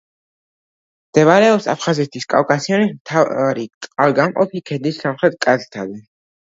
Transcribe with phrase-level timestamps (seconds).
[1.11, 6.05] მდებარეობს აფხაზეთის კავკასიონის მთავარი წყალგამყოფი ქედის სამხრეთ კალთაზე.